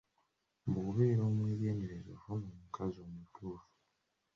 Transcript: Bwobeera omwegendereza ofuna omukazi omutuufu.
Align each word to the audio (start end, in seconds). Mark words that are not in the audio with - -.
Bwobeera 0.67 1.21
omwegendereza 1.29 2.09
ofuna 2.17 2.45
omukazi 2.51 2.99
omutuufu. 3.07 3.69